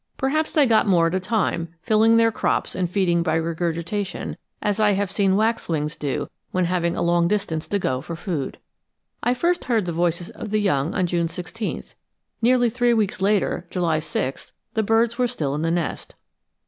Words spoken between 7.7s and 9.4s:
go for food. I